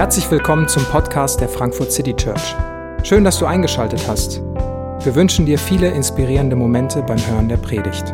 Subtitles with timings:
[0.00, 2.56] Herzlich willkommen zum Podcast der Frankfurt City Church.
[3.02, 4.40] Schön, dass du eingeschaltet hast.
[4.40, 8.04] Wir wünschen dir viele inspirierende Momente beim Hören der Predigt.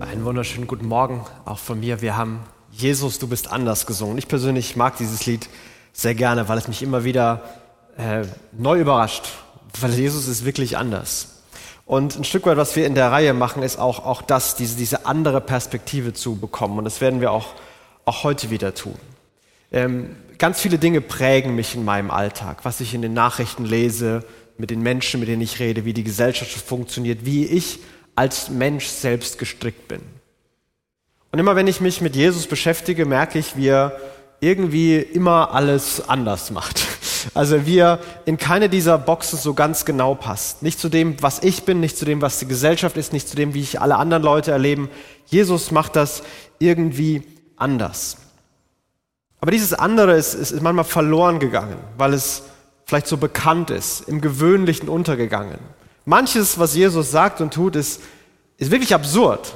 [0.00, 2.00] Einen wunderschönen guten Morgen auch von mir.
[2.00, 2.40] Wir haben
[2.70, 4.16] Jesus, du bist anders gesungen.
[4.16, 5.50] Ich persönlich mag dieses Lied
[5.92, 7.42] sehr gerne, weil es mich immer wieder
[7.98, 8.22] äh,
[8.52, 9.24] neu überrascht,
[9.82, 11.42] weil Jesus ist wirklich anders.
[11.84, 14.78] Und ein Stück weit, was wir in der Reihe machen, ist auch, auch das, diese,
[14.78, 16.78] diese andere Perspektive zu bekommen.
[16.78, 17.48] Und das werden wir auch
[18.04, 18.98] auch heute wieder tun.
[19.72, 24.24] Ähm, ganz viele Dinge prägen mich in meinem Alltag, was ich in den Nachrichten lese,
[24.56, 27.80] mit den Menschen, mit denen ich rede, wie die Gesellschaft funktioniert, wie ich
[28.14, 30.00] als Mensch selbst gestrickt bin.
[31.32, 33.98] Und immer wenn ich mich mit Jesus beschäftige, merke ich, wie er
[34.38, 36.86] irgendwie immer alles anders macht.
[37.32, 40.62] Also wie er in keine dieser Boxen so ganz genau passt.
[40.62, 43.34] Nicht zu dem, was ich bin, nicht zu dem, was die Gesellschaft ist, nicht zu
[43.34, 44.90] dem, wie ich alle anderen Leute erleben.
[45.24, 46.22] Jesus macht das
[46.58, 47.22] irgendwie
[47.56, 48.16] anders.
[49.40, 52.44] Aber dieses andere ist, ist, manchmal verloren gegangen, weil es
[52.86, 55.58] vielleicht so bekannt ist, im Gewöhnlichen untergegangen.
[56.06, 58.00] Manches, was Jesus sagt und tut, ist,
[58.56, 59.52] ist wirklich absurd.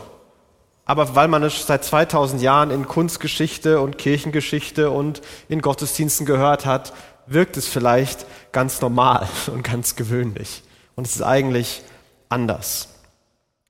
[0.84, 6.64] Aber weil man es seit 2000 Jahren in Kunstgeschichte und Kirchengeschichte und in Gottesdiensten gehört
[6.64, 6.94] hat,
[7.26, 10.62] wirkt es vielleicht ganz normal und ganz gewöhnlich.
[10.96, 11.82] Und es ist eigentlich
[12.28, 12.88] anders.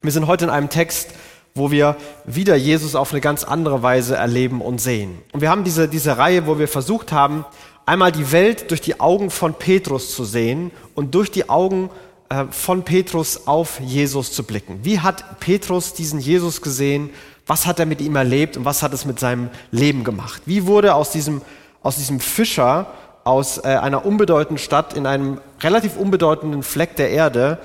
[0.01, 1.11] Wir sind heute in einem Text,
[1.59, 5.19] wo wir wieder Jesus auf eine ganz andere Weise erleben und sehen.
[5.33, 7.45] Und wir haben diese, diese Reihe, wo wir versucht haben,
[7.85, 11.91] einmal die Welt durch die Augen von Petrus zu sehen und durch die Augen
[12.29, 14.81] äh, von Petrus auf Jesus zu blicken.
[14.83, 17.11] Wie hat Petrus diesen Jesus gesehen?
[17.47, 20.43] Was hat er mit ihm erlebt und was hat es mit seinem Leben gemacht?
[20.45, 21.41] Wie wurde aus diesem,
[21.83, 22.89] aus diesem Fischer,
[23.25, 27.59] aus äh, einer unbedeutenden Stadt in einem relativ unbedeutenden Fleck der Erde,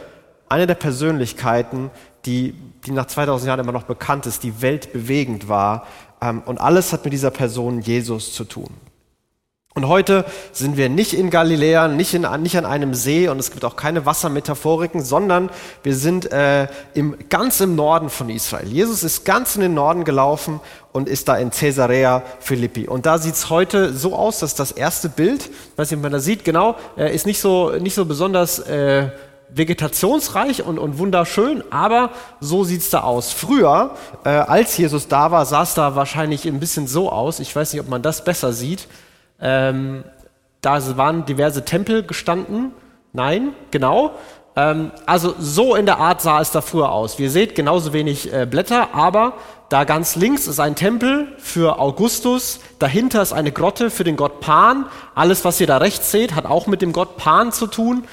[0.48, 1.90] eine der Persönlichkeiten,
[2.26, 2.56] die,
[2.86, 5.88] die nach 2000 Jahren immer noch bekannt ist, die weltbewegend war.
[6.22, 8.70] Ähm, und alles hat mit dieser Person Jesus zu tun.
[9.76, 13.50] Und heute sind wir nicht in Galiläa, nicht, in, nicht an einem See und es
[13.50, 15.50] gibt auch keine Wassermetaphoriken, sondern
[15.82, 18.68] wir sind äh, im, ganz im Norden von Israel.
[18.68, 20.60] Jesus ist ganz in den Norden gelaufen
[20.92, 22.88] und ist da in Caesarea Philippi.
[22.88, 26.20] Und da sieht's heute so aus, dass das erste Bild, weiß nicht, ob man da
[26.20, 28.60] sieht, genau, äh, ist nicht so, nicht so besonders...
[28.60, 29.10] Äh,
[29.56, 33.32] vegetationsreich und, und wunderschön, aber so sieht's da aus.
[33.32, 33.92] Früher,
[34.24, 37.40] äh, als Jesus da war, sah es da wahrscheinlich ein bisschen so aus.
[37.40, 38.88] Ich weiß nicht, ob man das besser sieht.
[39.40, 40.04] Ähm,
[40.62, 42.72] da waren diverse Tempel gestanden.
[43.12, 44.12] Nein, genau.
[44.56, 47.20] Ähm, also so in der Art sah es da früher aus.
[47.20, 49.34] Wir seht genauso wenig äh, Blätter, aber
[49.70, 54.40] da ganz links ist ein Tempel für Augustus, dahinter ist eine Grotte für den Gott
[54.40, 54.86] Pan.
[55.16, 58.04] Alles, was ihr da rechts seht, hat auch mit dem Gott Pan zu tun.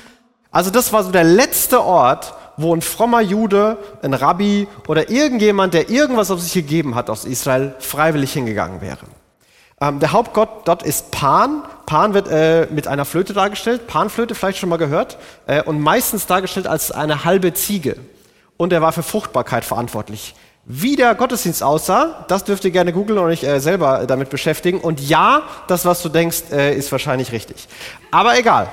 [0.51, 5.75] Also das war so der letzte Ort, wo ein frommer Jude, ein Rabbi oder irgendjemand,
[5.75, 9.07] der irgendwas auf sich gegeben hat aus Israel, freiwillig hingegangen wäre.
[9.81, 11.63] Ähm, der Hauptgott dort ist Pan.
[11.87, 16.27] Pan wird äh, mit einer Flöte dargestellt, Panflöte vielleicht schon mal gehört, äh, und meistens
[16.27, 17.97] dargestellt als eine halbe Ziege.
[18.57, 20.35] Und er war für Fruchtbarkeit verantwortlich.
[20.67, 24.79] Wie der Gottesdienst aussah, das dürft ihr gerne googeln und euch äh, selber damit beschäftigen.
[24.81, 27.67] Und ja, das, was du denkst, äh, ist wahrscheinlich richtig.
[28.11, 28.69] Aber egal.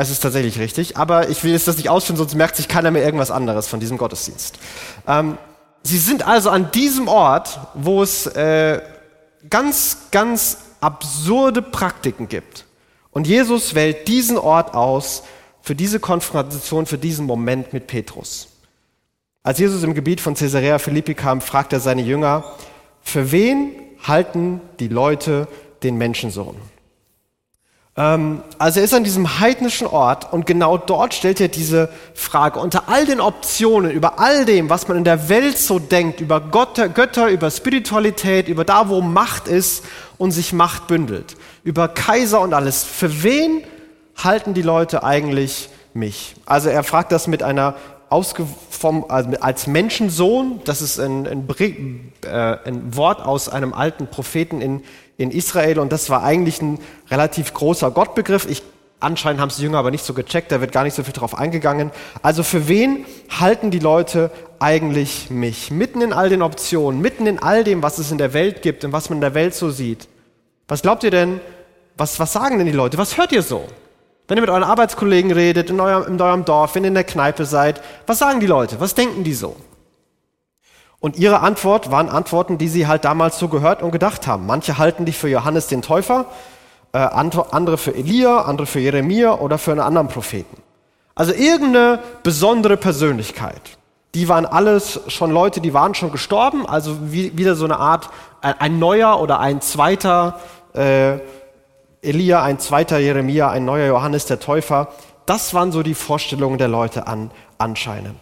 [0.00, 2.92] Es ist tatsächlich richtig, aber ich will jetzt das nicht ausführen, sonst merkt sich keiner
[2.92, 4.56] mehr irgendwas anderes von diesem Gottesdienst.
[5.08, 5.38] Ähm,
[5.82, 8.80] sie sind also an diesem Ort, wo es äh,
[9.50, 12.64] ganz, ganz absurde Praktiken gibt.
[13.10, 15.24] Und Jesus wählt diesen Ort aus
[15.62, 18.50] für diese Konfrontation, für diesen Moment mit Petrus.
[19.42, 22.44] Als Jesus im Gebiet von Caesarea Philippi kam, fragt er seine Jünger,
[23.02, 23.72] für wen
[24.04, 25.48] halten die Leute
[25.82, 26.54] den Menschensohn?
[27.98, 32.60] Ähm, also er ist an diesem heidnischen Ort und genau dort stellt er diese Frage.
[32.60, 36.40] Unter all den Optionen, über all dem, was man in der Welt so denkt, über
[36.40, 39.84] Götter, Götter, über Spiritualität, über da, wo Macht ist
[40.16, 43.64] und sich Macht bündelt, über Kaiser und alles, für wen
[44.16, 46.36] halten die Leute eigentlich mich?
[46.46, 47.74] Also er fragt das mit einer
[48.70, 51.46] vom, also als Menschensohn, das ist ein, ein,
[52.24, 54.82] äh, ein, Wort aus einem alten Propheten in,
[55.18, 56.78] in Israel und das war eigentlich ein
[57.10, 58.48] relativ großer Gottbegriff.
[58.48, 58.62] Ich,
[59.00, 61.12] anscheinend haben es die Jünger aber nicht so gecheckt, da wird gar nicht so viel
[61.12, 61.90] drauf eingegangen.
[62.22, 64.30] Also für wen halten die Leute
[64.60, 65.72] eigentlich mich?
[65.72, 68.84] Mitten in all den Optionen, mitten in all dem, was es in der Welt gibt
[68.84, 70.08] und was man in der Welt so sieht.
[70.68, 71.40] Was glaubt ihr denn,
[71.96, 72.96] was, was sagen denn die Leute?
[72.96, 73.66] Was hört ihr so?
[74.28, 77.04] Wenn ihr mit euren Arbeitskollegen redet, in eurem, in eurem Dorf, wenn ihr in der
[77.04, 78.78] Kneipe seid, was sagen die Leute?
[78.78, 79.56] Was denken die so?
[81.00, 84.46] Und ihre Antwort waren Antworten, die sie halt damals so gehört und gedacht haben.
[84.46, 86.26] Manche halten dich für Johannes den Täufer,
[86.92, 90.56] äh, andere für Elia, andere für Jeremia oder für einen anderen Propheten.
[91.14, 93.60] Also irgendeine besondere Persönlichkeit.
[94.14, 98.08] die waren alles schon Leute, die waren schon gestorben, also wie, wieder so eine Art,
[98.40, 100.40] ein, neuer oder ein zweiter
[100.74, 101.18] äh,
[102.00, 104.88] Elia, ein zweiter Jeremia, ein neuer Johannes der Täufer.
[105.26, 108.16] Das waren so die Vorstellungen der Leute an, anscheinend.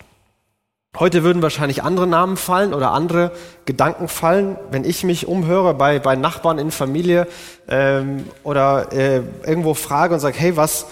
[0.98, 3.32] Heute würden wahrscheinlich andere Namen fallen oder andere
[3.66, 7.26] Gedanken fallen, wenn ich mich umhöre bei, bei Nachbarn in Familie
[7.68, 10.86] ähm, oder äh, irgendwo frage und sage, hey, was,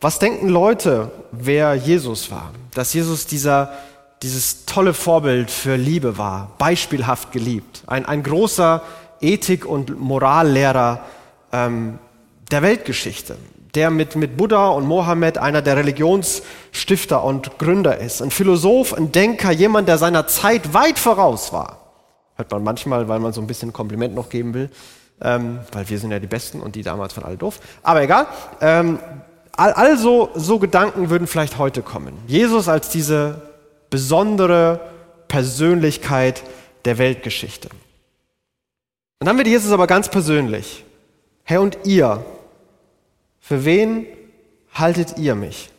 [0.00, 2.50] was denken Leute, wer Jesus war?
[2.74, 3.72] Dass Jesus dieser,
[4.22, 8.82] dieses tolle Vorbild für Liebe war, beispielhaft geliebt, ein, ein großer
[9.22, 11.00] Ethik- und Morallehrer
[11.52, 11.98] ähm,
[12.50, 13.36] der Weltgeschichte,
[13.76, 18.22] der mit, mit Buddha und Mohammed einer der Religionsstifter und Gründer ist.
[18.22, 21.78] Ein Philosoph, ein Denker, jemand, der seiner Zeit weit voraus war.
[22.36, 24.70] Hört man manchmal, weil man so ein bisschen Kompliment noch geben will,
[25.20, 27.60] ähm, weil wir sind ja die Besten und die damals waren alle doof.
[27.82, 28.26] Aber egal.
[28.60, 28.98] Ähm,
[29.52, 32.18] also so Gedanken würden vielleicht heute kommen.
[32.26, 33.40] Jesus als diese
[33.88, 34.80] besondere
[35.28, 36.42] Persönlichkeit
[36.84, 37.70] der Weltgeschichte.
[39.18, 40.84] Und dann wird Jesus aber ganz persönlich.
[41.42, 42.24] Herr und ihr,
[43.46, 44.06] für wen
[44.74, 45.70] haltet ihr mich?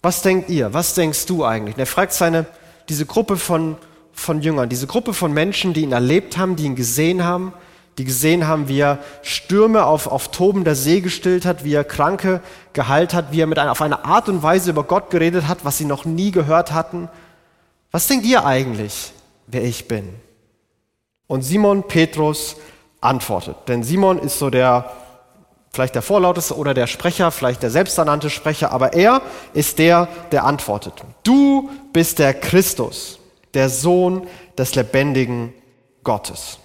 [0.00, 0.72] Was denkt ihr?
[0.72, 1.74] Was denkst du eigentlich?
[1.74, 2.46] Und er fragt seine,
[2.88, 3.76] diese Gruppe von,
[4.14, 7.52] von Jüngern, diese Gruppe von Menschen, die ihn erlebt haben, die ihn gesehen haben,
[7.98, 12.40] die gesehen haben, wie er Stürme auf, auf tobender See gestillt hat, wie er Kranke
[12.72, 15.66] geheilt hat, wie er mit einer, auf eine Art und Weise über Gott geredet hat,
[15.66, 17.10] was sie noch nie gehört hatten.
[17.90, 19.12] Was denkt ihr eigentlich,
[19.46, 20.08] wer ich bin?
[21.26, 22.56] Und Simon Petrus
[23.02, 23.56] antwortet.
[23.66, 24.90] Denn Simon ist so der,
[25.78, 29.22] vielleicht der Vorlauteste oder der Sprecher, vielleicht der selbsternannte Sprecher, aber er
[29.54, 31.04] ist der, der antwortet.
[31.22, 33.20] Du bist der Christus,
[33.54, 34.26] der Sohn
[34.58, 35.54] des lebendigen
[36.02, 36.58] Gottes.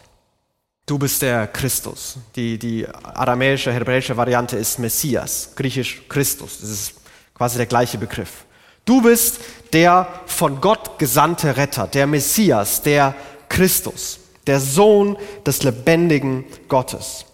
[0.87, 2.17] Du bist der Christus.
[2.35, 6.61] Die, die aramäische, hebräische Variante ist Messias, griechisch Christus.
[6.61, 6.93] Das ist
[7.35, 8.45] quasi der gleiche Begriff.
[8.83, 9.41] Du bist
[9.73, 13.13] der von Gott gesandte Retter, der Messias, der
[13.47, 17.25] Christus der Sohn des lebendigen Gottes.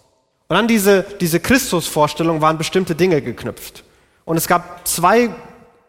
[0.50, 3.84] Und an diese, diese Christusvorstellung waren bestimmte Dinge geknüpft.
[4.24, 5.30] Und es gab zwei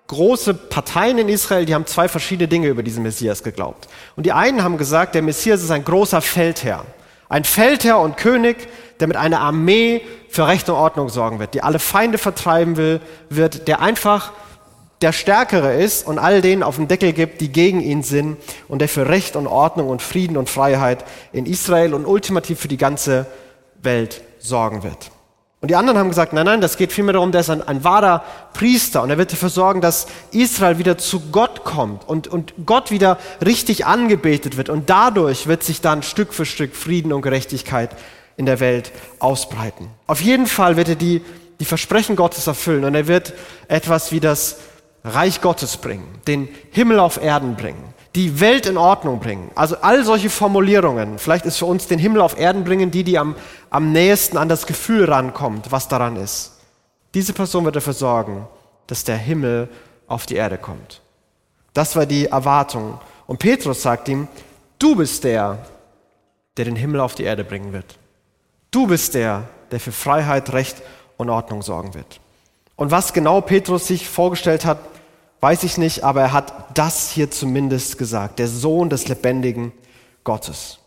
[0.06, 3.88] große Parteien in Israel, die haben zwei verschiedene Dinge über diesen Messias geglaubt.
[4.16, 6.86] Und die einen haben gesagt, der Messias ist ein großer Feldherr.
[7.28, 8.68] Ein Feldherr und König,
[9.00, 13.00] der mit einer Armee für Recht und Ordnung sorgen wird, die alle Feinde vertreiben will,
[13.32, 14.32] wird, der einfach
[15.02, 18.38] der Stärkere ist und all denen auf den Deckel gibt, die gegen ihn sind
[18.68, 21.04] und der für Recht und Ordnung und Frieden und Freiheit
[21.34, 23.26] in Israel und ultimativ für die ganze
[23.82, 25.12] Welt sorgen wird.
[25.62, 27.84] Und die anderen haben gesagt, nein, nein, das geht vielmehr darum, der ist ein, ein
[27.84, 28.24] wahrer
[28.54, 32.90] Priester und er wird dafür sorgen, dass Israel wieder zu Gott kommt und, und Gott
[32.90, 37.92] wieder richtig angebetet wird und dadurch wird sich dann Stück für Stück Frieden und Gerechtigkeit
[38.38, 39.88] in der Welt ausbreiten.
[40.08, 41.22] Auf jeden Fall wird er die,
[41.60, 43.34] die Versprechen Gottes erfüllen und er wird
[43.68, 44.58] etwas wie das
[45.04, 49.52] Reich Gottes bringen, den Himmel auf Erden bringen, die Welt in Ordnung bringen.
[49.56, 51.18] Also all solche Formulierungen.
[51.18, 53.36] Vielleicht ist für uns den Himmel auf Erden bringen die, die am,
[53.70, 56.58] am nächsten an das Gefühl rankommt, was daran ist.
[57.14, 58.48] Diese Person wird dafür sorgen,
[58.88, 59.70] dass der Himmel
[60.08, 61.02] auf die Erde kommt.
[61.74, 63.00] Das war die Erwartung.
[63.28, 64.28] Und Petrus sagt ihm,
[64.78, 65.60] du bist der,
[66.58, 67.98] der den Himmel auf die Erde bringen wird.
[68.72, 70.82] Du bist der, der für Freiheit, Recht
[71.16, 72.20] und Ordnung sorgen wird.
[72.76, 74.80] Und was genau Petrus sich vorgestellt hat,
[75.42, 79.74] weiß ich nicht, aber er hat das hier zumindest gesagt, der Sohn des lebendigen
[80.24, 80.78] Gottes.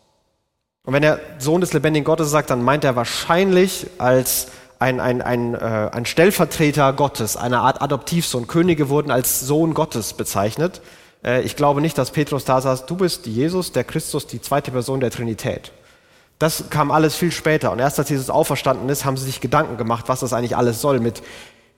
[0.85, 4.49] Und wenn er Sohn des lebendigen Gottes sagt, dann meint er wahrscheinlich als
[4.79, 8.47] ein, ein, ein, äh, ein Stellvertreter Gottes, eine Art Adoptivsohn.
[8.47, 10.83] Könige wurden als Sohn Gottes bezeichnet.
[11.25, 14.71] Äh, ich glaube nicht, dass Petrus da saß, du bist Jesus, der Christus, die zweite
[14.71, 15.73] Person der Trinität.
[16.39, 17.73] Das kam alles viel später.
[17.73, 20.81] Und erst als Jesus auferstanden ist, haben sie sich Gedanken gemacht, was das eigentlich alles
[20.81, 21.23] soll mit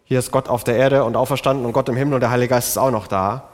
[0.07, 2.51] hier ist Gott auf der Erde und auferstanden und Gott im Himmel und der Heilige
[2.51, 3.49] Geist ist auch noch da.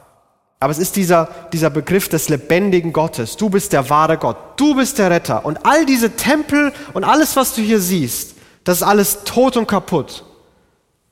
[0.60, 3.38] Aber es ist dieser, dieser Begriff des lebendigen Gottes.
[3.38, 4.36] Du bist der wahre Gott.
[4.56, 5.46] Du bist der Retter.
[5.46, 9.66] Und all diese Tempel und alles, was du hier siehst, das ist alles tot und
[9.66, 10.24] kaputt.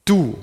[0.05, 0.37] Du,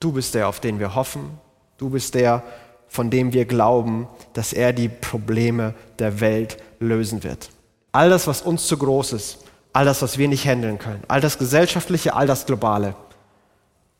[0.00, 1.38] du bist der, auf den wir hoffen.
[1.78, 2.42] Du bist der,
[2.88, 7.50] von dem wir glauben, dass er die Probleme der Welt lösen wird.
[7.92, 9.38] All das, was uns zu groß ist,
[9.72, 12.96] all das, was wir nicht handeln können, all das Gesellschaftliche, all das Globale,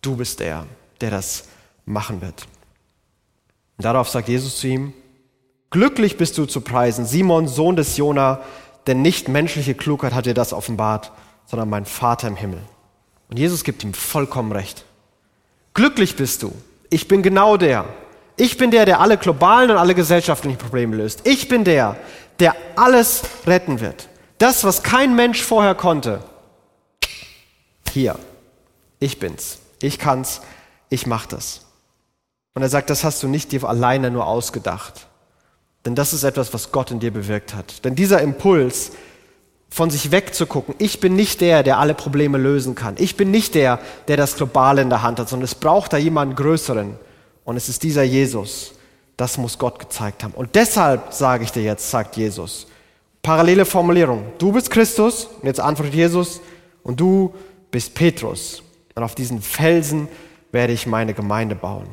[0.07, 0.67] du bist der,
[1.01, 1.49] der das
[1.85, 2.47] machen wird.
[3.77, 4.93] Und darauf sagt Jesus zu ihm,
[5.71, 8.41] glücklich bist du zu preisen, Simon, Sohn des Jona,
[8.87, 11.13] denn nicht menschliche Klugheit hat dir das offenbart,
[11.45, 12.61] sondern mein Vater im Himmel.
[13.29, 14.85] Und Jesus gibt ihm vollkommen recht.
[15.75, 16.53] Glücklich bist du.
[16.89, 17.85] Ich bin genau der.
[18.37, 21.27] Ich bin der, der alle globalen und alle gesellschaftlichen Probleme löst.
[21.27, 21.97] Ich bin der,
[22.39, 24.09] der alles retten wird.
[24.39, 26.23] Das, was kein Mensch vorher konnte.
[27.93, 28.19] Hier.
[29.01, 29.59] Ich bin's.
[29.80, 30.40] Ich kann's,
[30.88, 31.62] ich mach das.
[32.54, 35.06] Und er sagt, das hast du nicht dir alleine nur ausgedacht.
[35.85, 37.85] Denn das ist etwas, was Gott in dir bewirkt hat.
[37.85, 38.92] Denn dieser Impuls,
[39.68, 42.95] von sich wegzugucken, ich bin nicht der, der alle Probleme lösen kann.
[42.99, 43.78] Ich bin nicht der,
[44.09, 46.97] der das Globale in der Hand hat, sondern es braucht da jemanden Größeren.
[47.45, 48.73] Und es ist dieser Jesus.
[49.16, 50.35] Das muss Gott gezeigt haben.
[50.35, 52.66] Und deshalb sage ich dir jetzt, sagt Jesus,
[53.23, 54.25] parallele Formulierung.
[54.38, 56.40] Du bist Christus, und jetzt antwortet Jesus,
[56.83, 57.35] und du
[57.71, 58.62] bist Petrus.
[58.97, 60.09] Und auf diesen Felsen
[60.50, 61.87] werde ich meine Gemeinde bauen.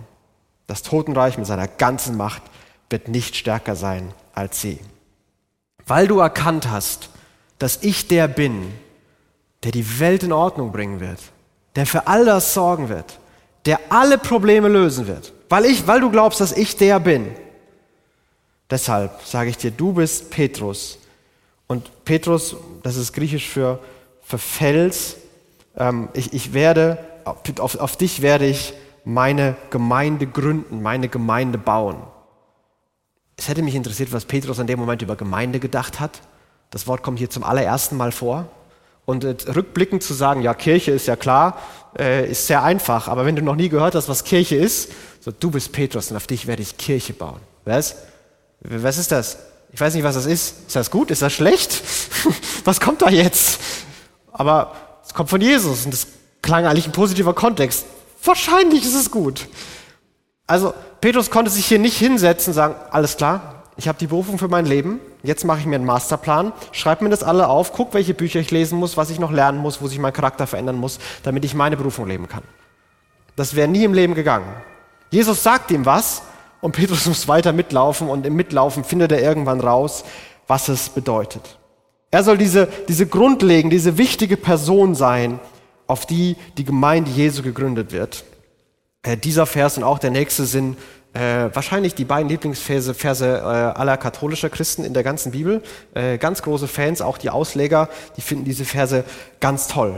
[0.66, 2.42] Das Totenreich mit seiner ganzen Macht
[2.90, 4.80] wird nicht stärker sein als sie.
[5.86, 7.10] Weil du erkannt hast,
[7.60, 8.74] dass ich der bin,
[9.64, 11.20] der die Welt in Ordnung bringen wird,
[11.76, 13.20] der für all das sorgen wird,
[13.66, 17.36] der alle Probleme lösen wird, weil, ich, weil du glaubst, dass ich der bin.
[18.70, 20.98] Deshalb sage ich dir, du bist Petrus.
[21.68, 23.80] Und Petrus, das ist griechisch für,
[24.22, 25.18] für Fels.
[25.78, 28.74] Ähm, ich, ich werde, auf, auf dich werde ich
[29.06, 31.98] meine Gemeinde gründen, meine Gemeinde bauen.
[33.36, 36.22] Es hätte mich interessiert, was Petrus in dem Moment über Gemeinde gedacht hat.
[36.70, 38.48] Das Wort kommt hier zum allerersten Mal vor.
[39.06, 41.58] Und äh, rückblickend zu sagen, ja, Kirche ist ja klar,
[41.98, 43.08] äh, ist sehr einfach.
[43.08, 46.18] Aber wenn du noch nie gehört hast, was Kirche ist, so du bist Petrus und
[46.18, 47.40] auf dich werde ich Kirche bauen.
[47.66, 47.98] Was?
[48.62, 49.38] Was ist das?
[49.74, 50.68] Ich weiß nicht, was das ist.
[50.68, 51.12] Ist das gut?
[51.12, 51.82] Ist das schlecht?
[52.64, 53.60] was kommt da jetzt?
[54.32, 54.74] Aber
[55.06, 56.08] es kommt von Jesus und das
[56.42, 57.86] klang eigentlich ein positiver Kontext.
[58.24, 59.48] Wahrscheinlich ist es gut.
[60.48, 64.38] Also Petrus konnte sich hier nicht hinsetzen und sagen, alles klar, ich habe die Berufung
[64.38, 67.94] für mein Leben, jetzt mache ich mir einen Masterplan, schreibe mir das alle auf, guck,
[67.94, 70.76] welche Bücher ich lesen muss, was ich noch lernen muss, wo sich mein Charakter verändern
[70.76, 72.44] muss, damit ich meine Berufung leben kann.
[73.36, 74.46] Das wäre nie im Leben gegangen.
[75.10, 76.22] Jesus sagt ihm was
[76.62, 80.04] und Petrus muss weiter mitlaufen und im Mitlaufen findet er irgendwann raus,
[80.48, 81.58] was es bedeutet.
[82.14, 85.40] Er soll diese, diese grundlegende, diese wichtige Person sein,
[85.88, 88.24] auf die die Gemeinde Jesu gegründet wird.
[89.02, 90.78] Äh, dieser Vers und auch der nächste sind
[91.14, 95.64] äh, wahrscheinlich die beiden Lieblingsverse Verse, äh, aller katholischer Christen in der ganzen Bibel.
[95.96, 99.04] Äh, ganz große Fans, auch die Ausleger, die finden diese Verse
[99.40, 99.96] ganz toll.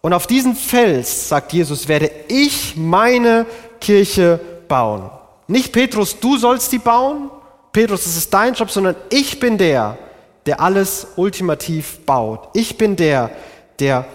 [0.00, 3.44] Und auf diesen Fels, sagt Jesus, werde ich meine
[3.82, 5.10] Kirche bauen.
[5.46, 7.30] Nicht Petrus, du sollst die bauen,
[7.70, 9.98] Petrus, das ist dein Job, sondern ich bin der,
[10.46, 12.48] der alles ultimativ baut.
[12.54, 13.30] Ich bin der,
[13.78, 14.06] der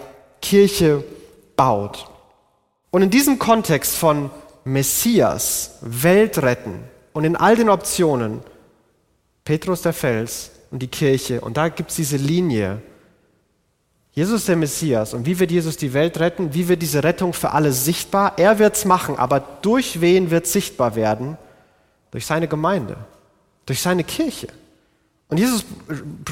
[0.42, 1.04] Kirche
[1.56, 2.08] baut.
[2.90, 4.30] Und in diesem Kontext von
[4.64, 8.40] Messias, Welt retten und in all den Optionen
[9.44, 12.82] Petrus der Fels und die Kirche und da gibt es diese Linie.
[14.10, 16.52] Jesus der Messias und wie wird Jesus die Welt retten?
[16.54, 18.32] Wie wird diese Rettung für alle sichtbar?
[18.38, 21.36] Er wird es machen, aber durch wen wird sichtbar werden?
[22.10, 22.96] Durch seine Gemeinde,
[23.66, 24.48] durch seine Kirche.
[25.28, 25.64] Und Jesus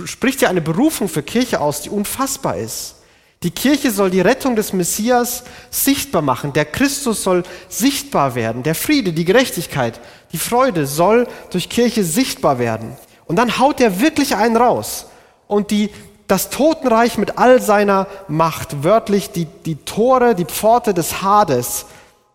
[0.04, 2.96] spricht ja eine Berufung für Kirche aus, die unfassbar ist.
[3.42, 6.54] Die Kirche soll die Rettung des Messias sichtbar machen.
[6.54, 8.62] Der Christus soll sichtbar werden.
[8.62, 10.00] Der Friede, die Gerechtigkeit,
[10.32, 12.96] die Freude soll durch Kirche sichtbar werden.
[13.26, 15.06] Und dann haut er wirklich einen raus.
[15.46, 15.90] Und die,
[16.26, 21.84] das Totenreich mit all seiner Macht, wörtlich die, die Tore, die Pforte des Hades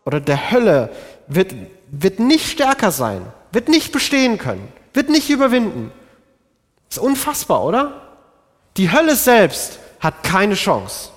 [0.05, 0.91] oder der Hölle,
[1.27, 1.55] wird,
[1.89, 5.91] wird nicht stärker sein, wird nicht bestehen können, wird nicht überwinden.
[6.89, 8.01] Ist unfassbar, oder?
[8.77, 11.09] Die Hölle selbst hat keine Chance.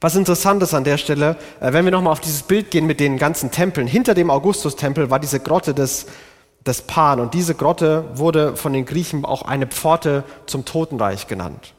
[0.00, 3.00] Was interessant ist an der Stelle, äh, wenn wir nochmal auf dieses Bild gehen mit
[3.00, 6.06] den ganzen Tempeln, hinter dem Augustustempel war diese Grotte des,
[6.66, 11.72] des Pan und diese Grotte wurde von den Griechen auch eine Pforte zum Totenreich genannt.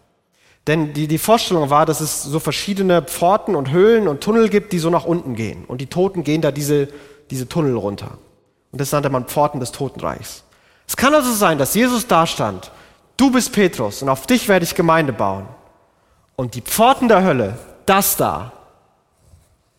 [0.67, 4.73] Denn die, die Vorstellung war, dass es so verschiedene Pforten und Höhlen und Tunnel gibt,
[4.73, 5.63] die so nach unten gehen.
[5.65, 6.87] Und die Toten gehen da diese,
[7.29, 8.17] diese Tunnel runter.
[8.71, 10.43] Und das nannte man Pforten des Totenreichs.
[10.87, 12.71] Es kann also sein, dass Jesus da stand
[13.17, 15.47] Du bist Petrus und auf dich werde ich Gemeinde bauen.
[16.35, 18.51] Und die Pforten der Hölle, das da,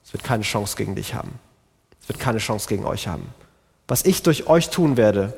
[0.02, 1.38] es wird keine Chance gegen dich haben.
[2.00, 3.26] Es wird keine Chance gegen euch haben.
[3.88, 5.34] Was ich durch euch tun werde,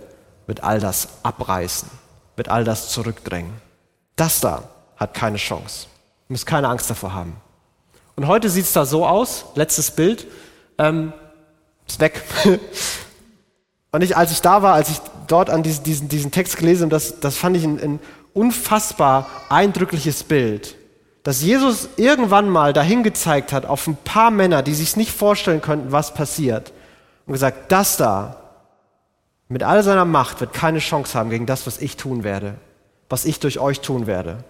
[0.47, 1.91] wird all das abreißen,
[2.37, 3.53] wird all das zurückdrängen.
[4.15, 4.63] Das da
[4.97, 5.87] hat keine Chance.
[6.29, 7.37] Ihr müsst keine Angst davor haben.
[8.15, 10.27] Und heute sieht es da so aus, letztes Bild,
[10.79, 11.13] ähm,
[11.87, 12.23] ist weg.
[13.91, 16.83] Und ich, als ich da war, als ich dort an diesen, diesen, diesen Text gelesen
[16.83, 18.01] habe, das, das fand ich ein, ein
[18.35, 20.77] unfassbar eindrückliches Bild.
[21.23, 25.61] Dass Jesus irgendwann mal dahin gezeigt hat auf ein paar Männer, die sich nicht vorstellen
[25.61, 26.73] könnten, was passiert.
[27.27, 28.37] Und gesagt, das da,
[29.49, 32.55] mit all seiner Macht, wird keine Chance haben gegen das, was ich tun werde.
[33.09, 34.45] Was ich durch euch tun werde.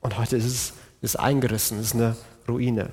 [0.00, 2.16] Und heute ist es ist eingerissen, ist eine
[2.48, 2.88] Ruine.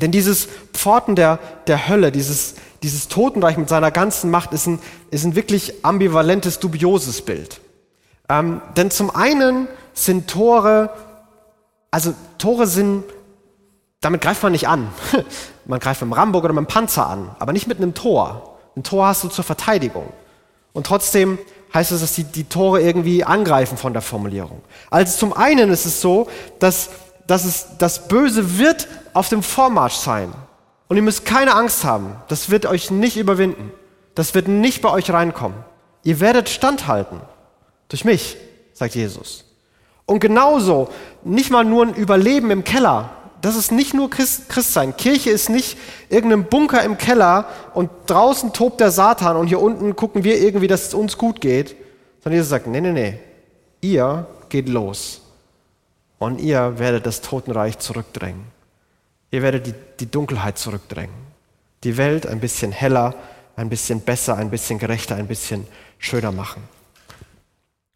[0.00, 4.78] Denn dieses Pforten der, der Hölle, dieses, dieses Totenreich mit seiner ganzen Macht ist ein,
[5.10, 7.60] ist ein wirklich ambivalentes, dubioses Bild.
[8.28, 10.90] Ähm, denn zum einen sind Tore,
[11.90, 13.04] also Tore sind,
[14.00, 14.88] damit greift man nicht an.
[15.64, 18.58] man greift mit dem Rambock oder mit dem Panzer an, aber nicht mit einem Tor.
[18.76, 20.12] Ein Tor hast du zur Verteidigung.
[20.72, 21.38] Und trotzdem
[21.74, 24.62] heißt es, dass die, die Tore irgendwie angreifen von der Formulierung.
[24.90, 26.90] Also zum einen ist es so, dass,
[27.26, 30.32] dass es, das Böse wird auf dem Vormarsch sein.
[30.92, 32.16] Und ihr müsst keine Angst haben.
[32.28, 33.72] Das wird euch nicht überwinden.
[34.14, 35.56] Das wird nicht bei euch reinkommen.
[36.04, 37.22] Ihr werdet standhalten.
[37.88, 38.36] Durch mich,
[38.74, 39.46] sagt Jesus.
[40.04, 40.90] Und genauso,
[41.24, 43.08] nicht mal nur ein Überleben im Keller.
[43.40, 44.94] Das ist nicht nur Christ, Christsein.
[44.94, 45.78] Kirche ist nicht
[46.10, 50.68] irgendein Bunker im Keller und draußen tobt der Satan und hier unten gucken wir irgendwie,
[50.68, 51.74] dass es uns gut geht.
[52.22, 53.18] Sondern Jesus sagt, nee, nee, nee.
[53.80, 55.22] Ihr geht los.
[56.18, 58.44] Und ihr werdet das Totenreich zurückdrängen.
[59.32, 61.14] Ihr werdet die, die Dunkelheit zurückdrängen.
[61.82, 63.14] Die Welt ein bisschen heller,
[63.56, 65.66] ein bisschen besser, ein bisschen gerechter, ein bisschen
[65.98, 66.62] schöner machen.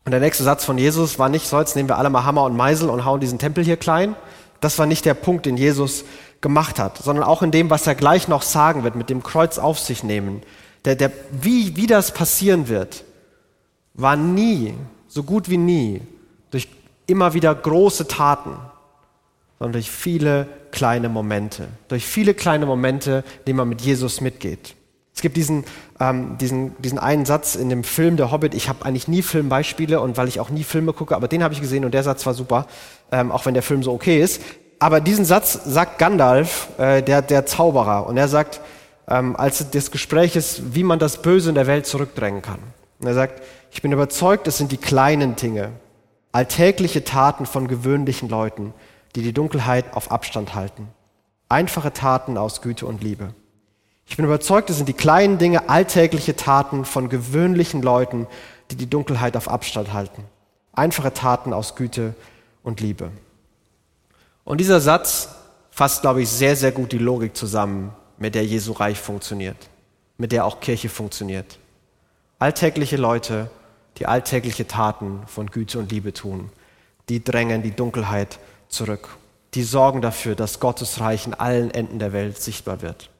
[0.04, 2.44] Und der nächste Satz von Jesus war nicht so, jetzt nehmen wir alle mal Hammer
[2.44, 4.16] und Meisel und hauen diesen Tempel hier klein.
[4.60, 6.04] Das war nicht der Punkt, den Jesus
[6.40, 9.58] gemacht hat, sondern auch in dem, was er gleich noch sagen wird, mit dem Kreuz
[9.58, 10.42] auf sich nehmen.
[10.84, 13.04] Der, der, wie, wie das passieren wird,
[13.94, 14.74] war nie,
[15.08, 16.00] so gut wie nie,
[16.50, 16.68] durch
[17.06, 18.56] immer wieder große Taten,
[19.58, 21.68] sondern durch viele kleine Momente.
[21.88, 24.74] Durch viele kleine Momente, in denen man mit Jesus mitgeht.
[25.14, 25.64] Es gibt diesen,
[25.98, 28.54] ähm, diesen, diesen einen Satz in dem Film Der Hobbit.
[28.54, 31.54] Ich habe eigentlich nie Filmbeispiele und weil ich auch nie Filme gucke, aber den habe
[31.54, 32.66] ich gesehen und der Satz war super,
[33.10, 34.42] ähm, auch wenn der Film so okay ist.
[34.78, 38.60] Aber diesen Satz sagt Gandalf, äh, der, der Zauberer, und er sagt,
[39.08, 42.58] ähm, als das Gespräch ist, wie man das Böse in der Welt zurückdrängen kann.
[42.98, 45.70] Und er sagt, ich bin überzeugt, es sind die kleinen Dinge,
[46.32, 48.74] alltägliche Taten von gewöhnlichen Leuten,
[49.16, 50.88] die die Dunkelheit auf Abstand halten.
[51.48, 53.34] Einfache Taten aus Güte und Liebe.
[54.06, 58.26] Ich bin überzeugt, es sind die kleinen Dinge, alltägliche Taten von gewöhnlichen Leuten,
[58.70, 60.24] die die Dunkelheit auf Abstand halten.
[60.72, 62.14] Einfache Taten aus Güte
[62.62, 63.10] und Liebe.
[64.44, 65.30] Und dieser Satz
[65.70, 69.56] fasst, glaube ich, sehr, sehr gut die Logik zusammen, mit der Jesu Reich funktioniert,
[70.18, 71.58] mit der auch Kirche funktioniert.
[72.38, 73.50] Alltägliche Leute,
[73.98, 76.50] die alltägliche Taten von Güte und Liebe tun,
[77.08, 79.08] die drängen die Dunkelheit zurück.
[79.54, 83.10] Die sorgen dafür, dass Gottes Reich in allen Enden der Welt sichtbar wird.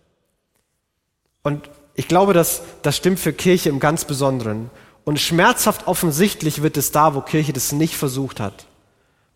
[1.42, 4.70] Und ich glaube, dass das stimmt für Kirche im ganz Besonderen.
[5.04, 8.66] Und schmerzhaft offensichtlich wird es da, wo Kirche das nicht versucht hat.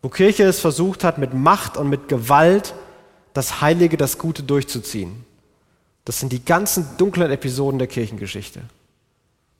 [0.02, 2.74] Wo Kirche es versucht hat, mit Macht und mit Gewalt
[3.32, 5.24] das Heilige, das Gute durchzuziehen.
[6.04, 8.62] Das sind die ganzen dunklen Episoden der Kirchengeschichte.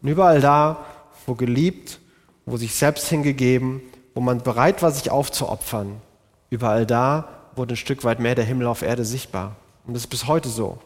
[0.02, 0.84] Und überall da,
[1.26, 2.00] wo geliebt,
[2.46, 3.80] wo sich selbst hingegeben,
[4.14, 6.00] wo man bereit war, sich aufzuopfern,
[6.50, 9.56] überall da wurde ein Stück weit mehr der Himmel auf Erde sichtbar.
[9.86, 10.78] Und das ist bis heute so.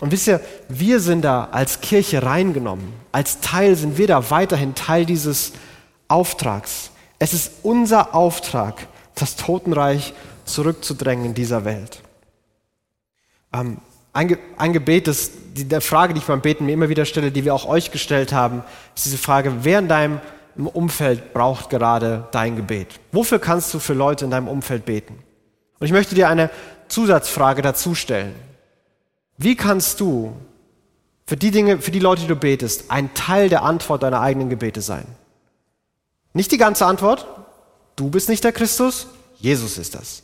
[0.00, 2.92] Und wisst ihr, wir sind da als Kirche reingenommen.
[3.12, 5.52] Als Teil sind wir da weiterhin Teil dieses
[6.08, 6.90] Auftrags.
[7.18, 12.02] Es ist unser Auftrag, das Totenreich zurückzudrängen in dieser Welt.
[13.52, 13.78] Ähm,
[14.12, 17.04] ein, Ge ein, Gebet, das, die, der Frage, die ich beim Beten mir immer wieder
[17.04, 18.62] stelle, die wir auch euch gestellt haben,
[18.94, 20.20] ist diese Frage, wer in deinem
[20.56, 23.00] Umfeld braucht gerade dein Gebet?
[23.12, 25.18] Wofür kannst du für Leute in deinem Umfeld beten?
[25.78, 26.50] Und ich möchte dir eine
[26.88, 28.34] Zusatzfrage dazu stellen.
[29.36, 30.32] Wie kannst du
[31.26, 34.48] für die Dinge, für die Leute, die du betest, ein Teil der Antwort deiner eigenen
[34.48, 35.06] Gebete sein?
[36.32, 37.26] Nicht die ganze Antwort.
[37.96, 40.22] Du bist nicht der Christus, Jesus ist das.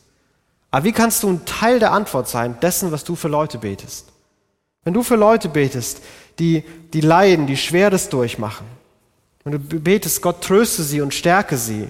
[0.70, 4.08] Aber wie kannst du ein Teil der Antwort sein, dessen, was du für Leute betest?
[4.84, 6.00] Wenn du für Leute betest,
[6.38, 8.66] die, die leiden, die Schweres durchmachen,
[9.44, 11.88] und du betest, Gott tröste sie und stärke sie,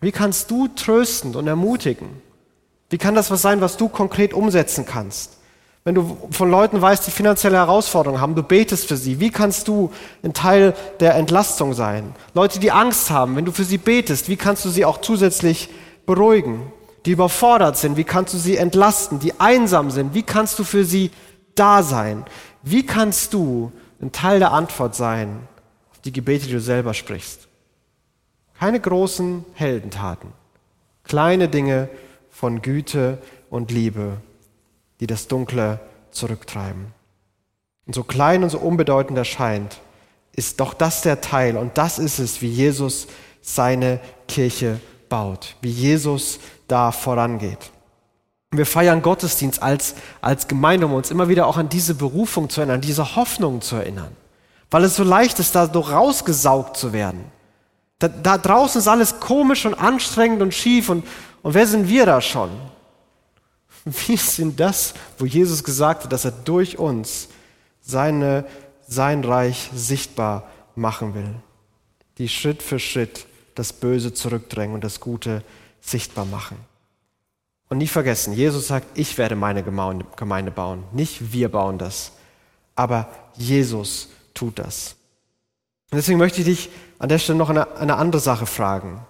[0.00, 2.08] wie kannst du trösten und ermutigen?
[2.90, 5.36] Wie kann das was sein, was du konkret umsetzen kannst?
[5.84, 9.20] Wenn du von Leuten weißt, die finanzielle Herausforderungen haben, du betest für sie.
[9.20, 9.90] Wie kannst du
[10.22, 12.14] ein Teil der Entlastung sein?
[12.34, 15.68] Leute, die Angst haben, wenn du für sie betest, wie kannst du sie auch zusätzlich
[16.06, 16.72] beruhigen?
[17.06, 19.18] Die überfordert sind, wie kannst du sie entlasten?
[19.18, 21.10] Die einsam sind, wie kannst du für sie
[21.54, 22.24] da sein?
[22.62, 25.40] Wie kannst du ein Teil der Antwort sein
[26.04, 27.48] die Gebete, die du selber sprichst?
[28.58, 30.32] Keine großen Heldentaten,
[31.04, 31.88] kleine Dinge
[32.30, 33.18] von Güte
[33.50, 34.18] und Liebe
[35.00, 35.80] die das Dunkle
[36.10, 36.92] zurücktreiben.
[37.86, 39.78] Und so klein und so unbedeutend erscheint,
[40.32, 43.06] ist doch das der Teil und das ist es, wie Jesus
[43.40, 47.70] seine Kirche baut, wie Jesus da vorangeht.
[48.50, 52.60] wir feiern Gottesdienst als, als Gemeinde, um uns immer wieder auch an diese Berufung zu
[52.60, 54.14] erinnern, an diese Hoffnung zu erinnern.
[54.70, 57.24] Weil es so leicht ist, da so rausgesaugt zu werden.
[57.98, 61.06] Da, da draußen ist alles komisch und anstrengend und schief und,
[61.42, 62.50] und wer sind wir da schon?
[63.84, 67.28] Wir sind das, wo Jesus gesagt hat, dass er durch uns
[67.80, 68.44] seine,
[68.86, 71.34] sein Reich sichtbar machen will.
[72.18, 75.42] Die Schritt für Schritt das Böse zurückdrängen und das Gute
[75.80, 76.58] sichtbar machen.
[77.68, 80.84] Und nie vergessen, Jesus sagt, ich werde meine Gemeinde bauen.
[80.92, 82.12] Nicht wir bauen das,
[82.74, 84.96] aber Jesus tut das.
[85.90, 89.00] Und deswegen möchte ich dich an der Stelle noch eine, eine andere Sache fragen.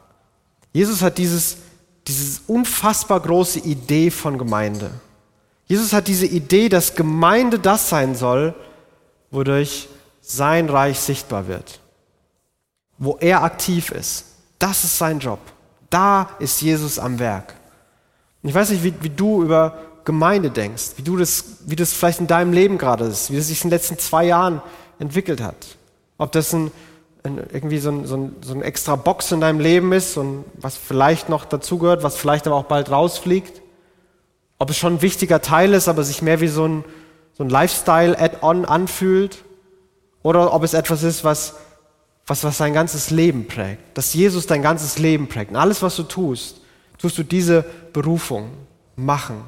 [0.73, 1.59] Jesus hat dieses,
[2.07, 4.91] diese unfassbar große Idee von Gemeinde.
[5.67, 8.55] Jesus hat diese Idee, dass Gemeinde das sein soll,
[9.31, 9.89] wodurch
[10.21, 11.81] sein Reich sichtbar wird,
[12.97, 14.25] wo er aktiv ist.
[14.59, 15.41] Das ist sein Job.
[15.91, 17.55] Da ist Jesus am Werk.
[18.43, 21.93] Und ich weiß nicht, wie, wie du über Gemeinde denkst, wie du das, wie das
[21.93, 24.63] vielleicht in deinem Leben gerade ist, wie das sich in den letzten zwei Jahren
[24.99, 25.77] entwickelt hat.
[26.19, 26.71] Ob das ein,
[27.23, 30.45] ein irgendwie so ein, so, ein, so ein extra Box in deinem Leben ist und
[30.55, 33.63] was vielleicht noch dazugehört, was vielleicht aber auch bald rausfliegt.
[34.59, 36.85] Ob es schon ein wichtiger Teil ist, aber sich mehr wie so ein,
[37.37, 39.45] so ein Lifestyle-Add-on anfühlt.
[40.23, 41.55] Oder ob es etwas ist, was,
[42.27, 43.97] was, was dein ganzes Leben prägt.
[43.97, 45.53] Dass Jesus dein ganzes Leben prägt.
[45.53, 46.61] Und alles, was du tust,
[46.99, 48.51] tust du diese Berufung
[48.97, 49.45] machen.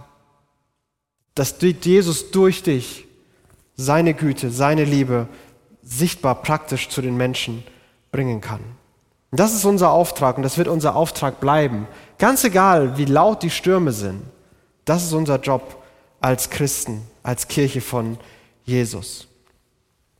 [1.34, 3.06] Dass Jesus durch dich
[3.80, 5.26] seine Güte, seine Liebe
[5.82, 7.64] sichtbar praktisch zu den Menschen
[8.12, 8.60] bringen kann.
[9.30, 11.86] Und das ist unser Auftrag und das wird unser Auftrag bleiben.
[12.18, 14.22] Ganz egal, wie laut die Stürme sind.
[14.84, 15.82] Das ist unser Job
[16.20, 18.18] als Christen, als Kirche von
[18.64, 19.28] Jesus.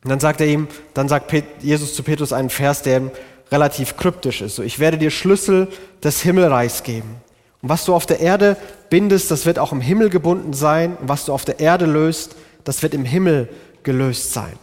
[0.05, 3.11] Und dann sagt er ihm, dann sagt Jesus zu Petrus einen Vers, der
[3.51, 4.57] relativ kryptisch ist.
[4.57, 5.69] So, ich werde dir Schlüssel
[6.03, 7.17] des Himmelreichs geben.
[7.61, 8.57] Und was du auf der Erde
[8.89, 10.97] bindest, das wird auch im Himmel gebunden sein.
[10.97, 13.49] Und was du auf der Erde löst, das wird im Himmel
[13.83, 14.59] gelöst sein.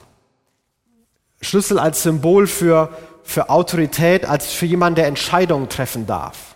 [1.41, 2.89] Schlüssel als Symbol für,
[3.23, 6.55] für Autorität, als für jemanden, der Entscheidungen treffen darf.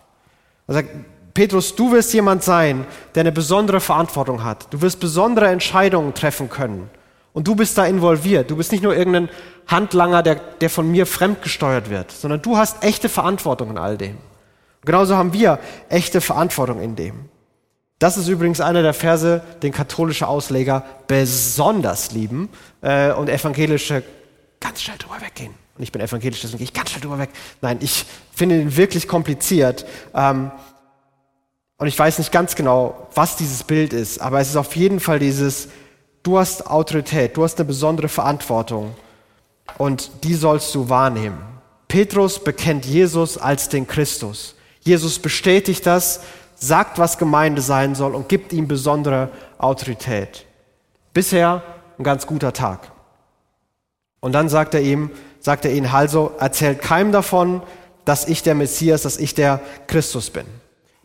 [0.68, 0.90] Er sagt,
[1.34, 4.68] Petrus, du wirst jemand sein, der eine besondere Verantwortung hat.
[4.72, 6.90] Du wirst besondere Entscheidungen treffen können.
[7.34, 8.52] Und du bist da involviert.
[8.52, 9.30] Du bist nicht nur irgendein
[9.68, 14.16] Handlanger, der, der von mir fremdgesteuert wird, sondern du hast echte Verantwortung in all dem.
[14.16, 17.30] Und genauso haben wir echte Verantwortung in dem.
[18.02, 22.50] Das ist übrigens einer der Verse, den katholische Ausleger besonders lieben
[22.82, 24.02] äh, und evangelische
[24.60, 25.54] ganz schnell drüber weggehen.
[25.78, 27.30] Und ich bin evangelisch, deswegen gehe ich ganz schnell drüber weg.
[27.62, 29.86] Nein, ich finde ihn wirklich kompliziert.
[30.16, 30.50] Ähm,
[31.78, 35.00] und ich weiß nicht ganz genau, was dieses Bild ist, aber es ist auf jeden
[35.00, 35.68] Fall dieses,
[36.24, 38.96] du hast Autorität, du hast eine besondere Verantwortung
[39.78, 41.38] und die sollst du wahrnehmen.
[41.88, 44.56] Petrus bekennt Jesus als den Christus.
[44.80, 46.22] Jesus bestätigt das,
[46.62, 50.46] sagt, was Gemeinde sein soll und gibt ihm besondere Autorität.
[51.14, 51.64] Bisher
[51.98, 52.92] ein ganz guter Tag.
[54.20, 57.64] Und dann sagt er ihm, sagt er ihnen, also erzählt keinem davon,
[58.06, 60.46] dass ich der Messias, dass ich der Christus bin.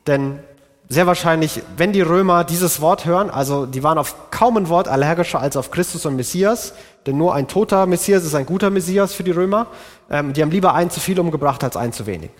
[0.06, 0.40] Denn
[0.88, 4.88] sehr wahrscheinlich, wenn die Römer dieses Wort hören, also die waren auf kaum ein Wort
[4.88, 6.74] allergischer als auf Christus und Messias,
[7.06, 9.68] denn nur ein toter Messias ist ein guter Messias für die Römer.
[10.10, 12.30] Ähm, die haben lieber einen zu viel umgebracht als einen zu wenig.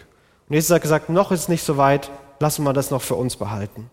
[0.49, 3.15] Und Jesus hat gesagt, noch ist es nicht so weit, lassen wir das noch für
[3.15, 3.91] uns behalten.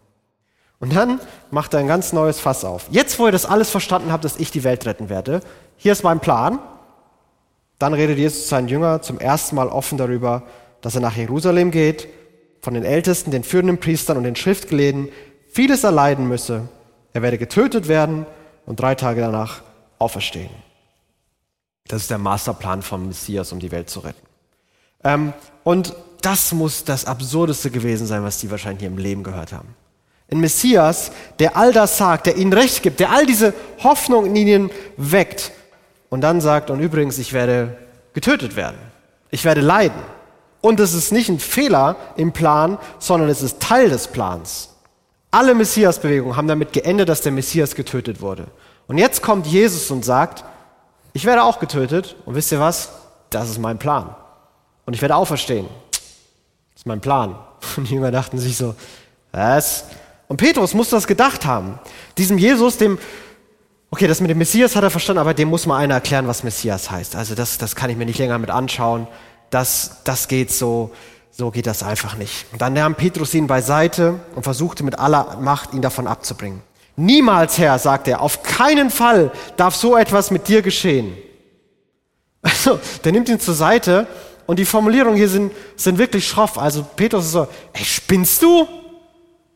[0.79, 2.87] Und dann macht er ein ganz neues Fass auf.
[2.91, 5.41] Jetzt, wo ihr das alles verstanden habt, dass ich die Welt retten werde,
[5.77, 6.59] hier ist mein Plan.
[7.79, 10.43] Dann redet Jesus seinen Jüngern zum ersten Mal offen darüber,
[10.81, 12.07] dass er nach Jerusalem geht
[12.61, 15.09] von den Ältesten, den führenden Priestern und den Schriftgelehrten
[15.49, 16.67] vieles erleiden müsse.
[17.13, 18.25] Er werde getötet werden
[18.65, 19.61] und drei Tage danach
[19.99, 20.49] auferstehen.
[21.87, 24.25] Das ist der Masterplan vom Messias, um die Welt zu retten.
[25.03, 29.75] Ähm, und das muss das Absurdeste gewesen sein, was die wahrscheinlich im Leben gehört haben.
[30.31, 34.35] Ein Messias, der all das sagt, der ihnen Recht gibt, der all diese Hoffnung in
[34.35, 35.51] ihnen weckt
[36.09, 37.77] und dann sagt, und übrigens, ich werde
[38.13, 38.77] getötet werden.
[39.31, 40.01] Ich werde leiden.
[40.61, 44.69] Und es ist nicht ein Fehler im Plan, sondern es ist Teil des Plans.
[45.29, 48.45] Alle Messias-Bewegungen haben damit geendet, dass der Messias getötet wurde.
[48.87, 50.45] Und jetzt kommt Jesus und sagt,
[51.11, 52.15] ich werde auch getötet.
[52.25, 52.91] Und wisst ihr was?
[53.29, 54.15] Das ist mein Plan.
[54.85, 55.67] Und ich werde auferstehen.
[56.83, 57.35] Ist mein Plan.
[57.77, 58.75] Und die Jünger dachten sich so,
[59.31, 59.85] was?
[60.27, 61.79] Und Petrus muss das gedacht haben.
[62.17, 62.97] Diesem Jesus, dem,
[63.91, 66.43] okay, das mit dem Messias hat er verstanden, aber dem muss mal einer erklären, was
[66.43, 67.15] Messias heißt.
[67.15, 69.07] Also das, das kann ich mir nicht länger mit anschauen
[69.53, 70.91] das, das geht so,
[71.31, 72.45] so geht das einfach nicht.
[72.51, 76.61] Und dann nahm Petrus ihn beiseite und versuchte mit aller Macht, ihn davon abzubringen.
[76.95, 81.15] Niemals, Herr, sagt er, auf keinen Fall darf so etwas mit dir geschehen.
[82.45, 84.05] Also, der nimmt ihn zur Seite
[84.45, 86.57] und die Formulierungen hier sind, sind wirklich schroff.
[86.57, 88.67] Also Petrus ist so, ey, spinnst du?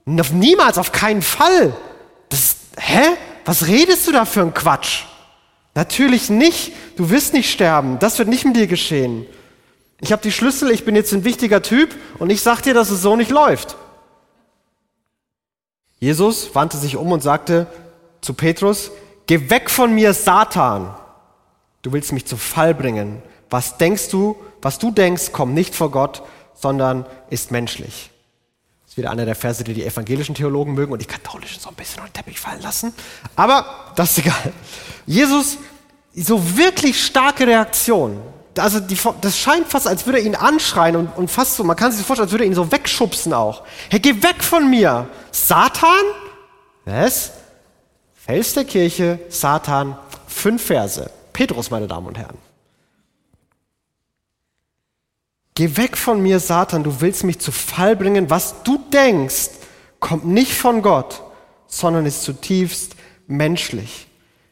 [0.05, 1.75] Niemals, auf keinen Fall.
[2.29, 3.01] Das, hä?
[3.45, 5.03] Was redest du da für ein Quatsch?
[5.75, 6.73] Natürlich nicht.
[6.95, 7.99] Du wirst nicht sterben.
[7.99, 9.25] Das wird nicht mit dir geschehen.
[9.99, 12.89] Ich habe die Schlüssel, ich bin jetzt ein wichtiger Typ und ich sage dir, dass
[12.89, 13.75] es so nicht läuft.
[15.99, 17.67] Jesus wandte sich um und sagte
[18.21, 18.91] zu Petrus,
[19.25, 20.95] geh weg von mir, Satan.
[21.81, 23.21] Du willst mich zu Fall bringen.
[23.49, 24.35] Was denkst du,
[24.67, 28.11] was du denkst, kommt nicht vor Gott, sondern ist menschlich.
[28.83, 31.69] Das ist wieder einer der Verse, die die evangelischen Theologen mögen und die katholischen so
[31.69, 32.93] ein bisschen unter den Teppich fallen lassen.
[33.37, 34.51] Aber das ist egal.
[35.05, 35.57] Jesus,
[36.13, 38.19] so wirklich starke Reaktion
[38.59, 41.75] also die, das scheint fast, als würde er ihn anschreien und, und fast so, man
[41.75, 43.61] kann sich vorstellen, als würde er ihn so wegschubsen auch.
[43.89, 45.07] Hey, geh weg von mir!
[45.31, 46.03] Satan?
[46.83, 47.33] Was?
[48.15, 49.95] Fels der Kirche, Satan,
[50.27, 51.07] fünf Verse.
[51.33, 52.46] Petrus, meine Damen und Herren.
[55.57, 58.29] Geh weg von mir, Satan, du willst mich zu Fall bringen.
[58.29, 59.49] Was du denkst,
[59.99, 61.23] kommt nicht von Gott,
[61.65, 64.05] sondern ist zutiefst menschlich.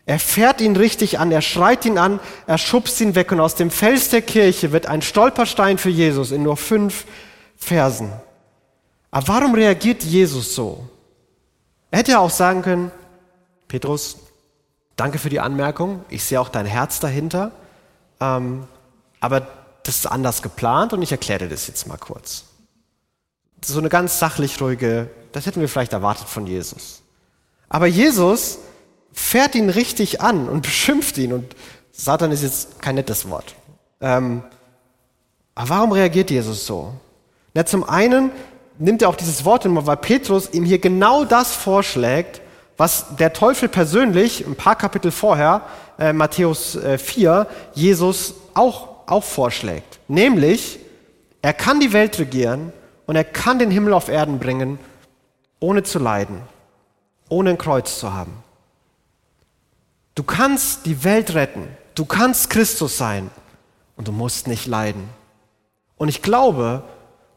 [0.07, 3.53] Er fährt ihn richtig an, er schreit ihn an, er schubst ihn weg und aus
[3.53, 7.05] dem Fels der Kirche wird ein Stolperstein für Jesus in nur fünf
[7.55, 8.11] Versen.
[9.11, 10.89] Aber warum reagiert Jesus so?
[11.91, 12.89] Er hätte ja auch sagen können,
[13.67, 14.17] Petrus,
[14.95, 17.51] danke für die Anmerkung, ich sehe auch dein Herz dahinter,
[18.19, 18.63] ähm,
[19.19, 22.45] aber das ist anders geplant und ich erkläre dir das jetzt mal kurz.
[23.63, 27.03] So eine ganz sachlich ruhige, das hätten wir vielleicht erwartet von Jesus.
[27.69, 28.57] Aber Jesus
[29.13, 31.55] fährt ihn richtig an und beschimpft ihn und
[31.91, 33.55] Satan ist jetzt kein nettes Wort.
[34.01, 34.43] Ähm,
[35.53, 36.93] aber warum reagiert Jesus so?
[37.53, 38.31] Na, zum einen
[38.79, 42.41] nimmt er auch dieses Wort immer, weil Petrus ihm hier genau das vorschlägt,
[42.75, 45.61] was der Teufel persönlich ein paar Kapitel vorher,
[45.99, 49.99] äh, Matthäus äh, 4, Jesus auch auch vorschlägt.
[50.07, 50.79] Nämlich,
[51.41, 52.73] er kann die Welt regieren
[53.05, 54.79] und er kann den Himmel auf Erden bringen,
[55.59, 56.41] ohne zu leiden,
[57.29, 58.43] ohne ein Kreuz zu haben.
[60.15, 63.29] Du kannst die Welt retten, du kannst Christus sein
[63.95, 65.09] und du musst nicht leiden.
[65.97, 66.83] Und ich glaube,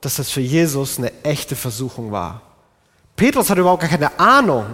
[0.00, 2.42] dass das für Jesus eine echte Versuchung war.
[3.16, 4.66] Petrus hat überhaupt gar keine Ahnung,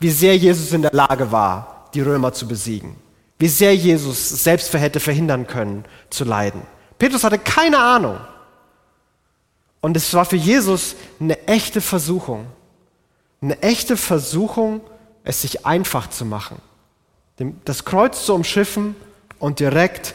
[0.00, 2.96] wie sehr Jesus in der Lage war, die Römer zu besiegen
[3.42, 6.62] wie sehr Jesus selbst hätte verhindern können zu leiden.
[6.96, 8.18] Petrus hatte keine Ahnung.
[9.80, 12.46] Und es war für Jesus eine echte Versuchung.
[13.40, 14.80] Eine echte Versuchung,
[15.24, 16.62] es sich einfach zu machen.
[17.64, 18.94] Das Kreuz zu umschiffen
[19.40, 20.14] und direkt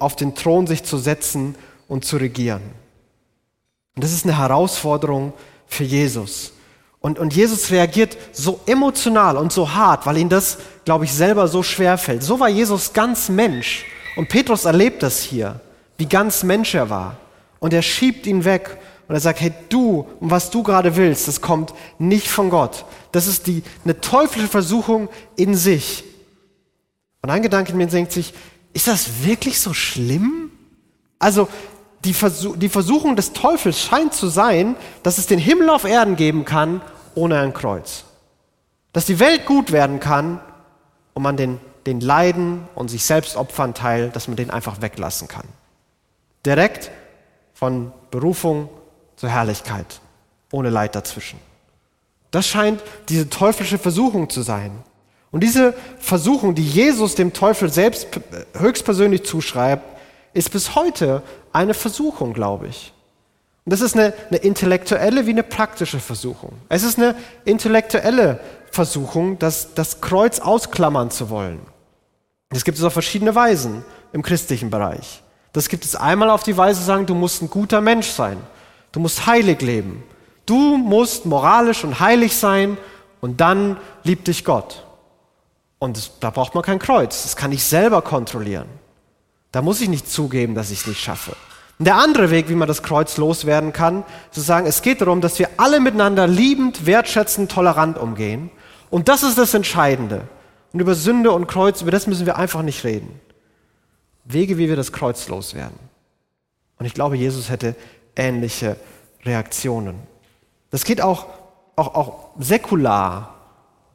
[0.00, 1.54] auf den Thron sich zu setzen
[1.86, 2.62] und zu regieren.
[3.94, 5.34] Und das ist eine Herausforderung
[5.68, 6.52] für Jesus.
[7.00, 11.48] Und, und Jesus reagiert so emotional und so hart, weil ihm das, glaube ich, selber
[11.48, 12.22] so schwer fällt.
[12.22, 13.86] So war Jesus ganz Mensch.
[14.16, 15.60] Und Petrus erlebt das hier,
[15.96, 17.16] wie ganz Mensch er war.
[17.58, 18.76] Und er schiebt ihn weg
[19.08, 22.84] und er sagt, hey, du, und was du gerade willst, das kommt nicht von Gott.
[23.12, 26.04] Das ist die, eine teuflische Versuchung in sich.
[27.22, 28.32] Und ein Gedanke in mir denkt sich,
[28.72, 30.50] ist das wirklich so schlimm?
[31.18, 31.48] Also,
[32.04, 36.16] die, Versuch, die Versuchung des Teufels scheint zu sein, dass es den Himmel auf Erden
[36.16, 36.80] geben kann
[37.14, 38.04] ohne ein Kreuz.
[38.92, 40.40] Dass die Welt gut werden kann
[41.14, 45.28] und man den, den Leiden und sich selbst opfern Teil, dass man den einfach weglassen
[45.28, 45.46] kann.
[46.44, 46.90] Direkt
[47.52, 48.68] von Berufung
[49.16, 50.00] zur Herrlichkeit,
[50.50, 51.38] ohne Leid dazwischen.
[52.30, 54.70] Das scheint diese teuflische Versuchung zu sein.
[55.30, 58.08] Und diese Versuchung, die Jesus dem Teufel selbst
[58.58, 59.84] höchstpersönlich zuschreibt,
[60.32, 62.92] ist bis heute eine Versuchung, glaube ich.
[63.64, 66.52] Und das ist eine, eine intellektuelle wie eine praktische Versuchung.
[66.68, 71.60] Es ist eine intellektuelle Versuchung, das, das Kreuz ausklammern zu wollen.
[72.48, 75.22] Das gibt es auf verschiedene Weisen im christlichen Bereich.
[75.52, 78.38] Das gibt es einmal auf die Weise sagen, du musst ein guter Mensch sein.
[78.92, 80.02] Du musst heilig leben.
[80.46, 82.76] Du musst moralisch und heilig sein
[83.20, 84.84] und dann liebt dich Gott.
[85.78, 87.22] Und das, da braucht man kein Kreuz.
[87.22, 88.66] Das kann ich selber kontrollieren.
[89.52, 91.36] Da muss ich nicht zugeben, dass ich es nicht schaffe.
[91.78, 95.20] Und der andere Weg, wie man das Kreuz loswerden kann, zu sagen, es geht darum,
[95.20, 98.50] dass wir alle miteinander liebend, wertschätzend, tolerant umgehen.
[98.90, 100.28] Und das ist das Entscheidende.
[100.72, 103.18] Und über Sünde und Kreuz, über das müssen wir einfach nicht reden.
[104.24, 105.78] Wege, wie wir das Kreuz loswerden.
[106.78, 107.74] Und ich glaube, Jesus hätte
[108.14, 108.76] ähnliche
[109.24, 109.98] Reaktionen.
[110.70, 111.26] Das geht auch,
[111.76, 113.34] auch, auch säkular.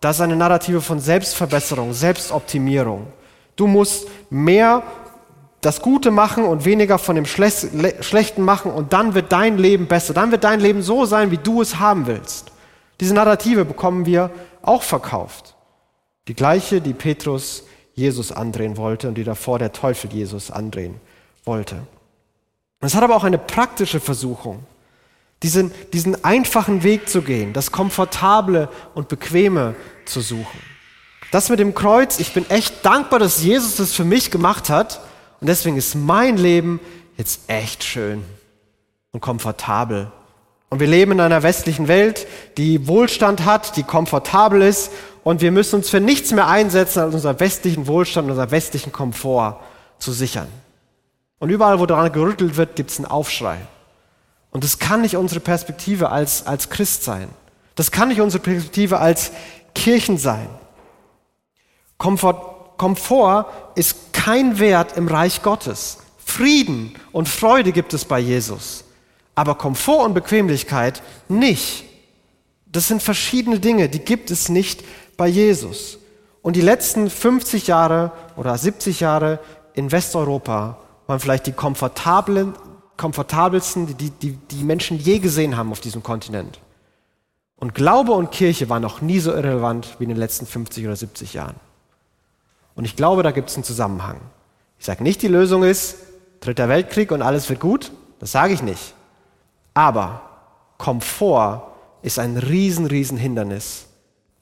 [0.02, 3.08] Da ist eine Narrative von Selbstverbesserung, Selbstoptimierung.
[3.56, 4.84] Du musst mehr
[5.65, 10.13] das Gute machen und weniger von dem Schlechten machen und dann wird dein Leben besser.
[10.13, 12.51] Dann wird dein Leben so sein, wie du es haben willst.
[12.99, 14.30] Diese Narrative bekommen wir
[14.62, 15.56] auch verkauft.
[16.28, 17.63] Die gleiche, die Petrus
[17.95, 20.99] Jesus andrehen wollte und die davor der Teufel Jesus andrehen
[21.45, 21.78] wollte.
[22.82, 24.63] Es hat aber auch eine praktische Versuchung,
[25.41, 29.73] diesen, diesen einfachen Weg zu gehen, das Komfortable und Bequeme
[30.06, 30.60] zu suchen.
[31.32, 35.01] Das mit dem Kreuz, ich bin echt dankbar, dass Jesus das für mich gemacht hat,
[35.41, 36.80] und deswegen ist mein Leben
[37.17, 38.24] jetzt echt schön
[39.12, 40.12] und komfortabel.
[40.69, 44.91] Und wir leben in einer westlichen Welt, die Wohlstand hat, die komfortabel ist.
[45.24, 49.60] Und wir müssen uns für nichts mehr einsetzen, als unseren westlichen Wohlstand, unseren westlichen Komfort
[50.00, 50.48] zu sichern.
[51.39, 53.58] Und überall, wo daran gerüttelt wird, gibt es einen Aufschrei.
[54.52, 57.30] Und das kann nicht unsere Perspektive als, als Christ sein.
[57.76, 59.32] Das kann nicht unsere Perspektive als
[59.74, 60.48] Kirchen sein.
[61.98, 65.99] Komfort, Komfort ist kein Wert im Reich Gottes.
[66.17, 68.83] Frieden und Freude gibt es bei Jesus.
[69.35, 71.85] Aber Komfort und Bequemlichkeit nicht.
[72.65, 74.83] Das sind verschiedene Dinge, die gibt es nicht
[75.17, 75.99] bei Jesus.
[76.41, 79.39] Und die letzten 50 Jahre oder 70 Jahre
[79.73, 82.53] in Westeuropa waren vielleicht die komfortablen,
[82.97, 86.59] komfortabelsten, die, die die Menschen je gesehen haben auf diesem Kontinent.
[87.57, 90.95] Und Glaube und Kirche waren noch nie so irrelevant wie in den letzten 50 oder
[90.95, 91.55] 70 Jahren.
[92.75, 94.19] Und ich glaube, da gibt es einen Zusammenhang.
[94.79, 95.97] Ich sage nicht, die Lösung ist
[96.41, 97.91] Dritter Weltkrieg und alles wird gut.
[98.19, 98.93] Das sage ich nicht.
[99.73, 100.21] Aber
[100.77, 103.88] Komfort ist ein riesen, riesen Hindernis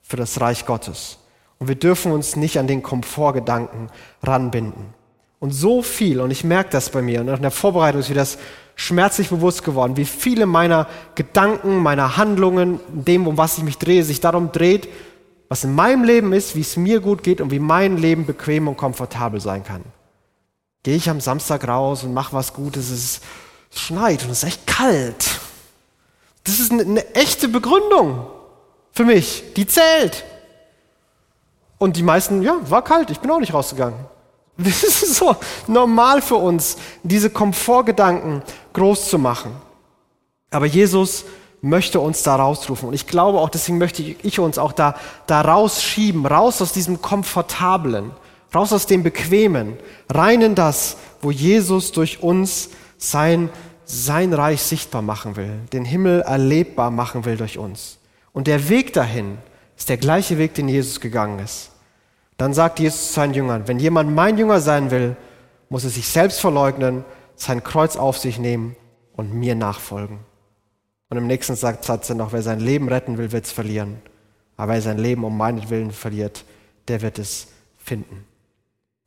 [0.02, 1.20] für das Reich Gottes.
[1.60, 3.90] Und wir dürfen uns nicht an den Komfortgedanken
[4.22, 4.94] ranbinden.
[5.40, 8.16] Und so viel, und ich merke das bei mir, und in der Vorbereitung ist mir
[8.16, 8.38] das
[8.76, 14.04] schmerzlich bewusst geworden, wie viele meiner Gedanken, meiner Handlungen, dem, um was ich mich drehe,
[14.04, 14.88] sich darum dreht,
[15.54, 18.68] was in meinem Leben ist, wie es mir gut geht und wie mein Leben bequem
[18.68, 19.84] und komfortabel sein kann.
[20.82, 23.22] Gehe ich am Samstag raus und mache was Gutes, es
[23.70, 25.40] schneit und es ist echt kalt.
[26.44, 28.26] Das ist eine, echte Begründung
[28.94, 30.26] für mich, die zählt.
[31.78, 34.00] Und die meisten, ja, war kalt, ich bin auch nicht rausgegangen.
[34.58, 35.36] Das ist so
[35.68, 38.42] normal für uns, diese Komfortgedanken
[38.74, 39.56] groß zu machen.
[40.50, 41.26] Aber Jesus
[41.64, 42.90] möchte uns da rausrufen.
[42.90, 44.96] Und ich glaube auch, deswegen möchte ich uns auch da,
[45.28, 48.12] da rausschieben, raus aus diesem Komfortablen,
[48.54, 49.78] raus aus dem Bequemen,
[50.10, 53.50] rein in das, wo Jesus durch uns sein,
[53.86, 57.98] sein Reich sichtbar machen will, den Himmel erlebbar machen will durch uns.
[58.34, 59.38] Und der Weg dahin
[59.78, 61.72] ist der gleiche Weg, den Jesus gegangen ist.
[62.36, 65.16] Dann sagt Jesus zu seinen Jüngern, wenn jemand mein Jünger sein will,
[65.70, 67.06] muss er sich selbst verleugnen,
[67.38, 68.76] sein Kreuz auf sich nehmen
[69.16, 70.20] und mir nachfolgen.
[71.14, 73.98] Und im nächsten Satz er noch, wer sein Leben retten will, wird es verlieren.
[74.58, 76.44] Aber wer sein Leben um meinetwillen verliert,
[76.88, 78.26] der wird es finden.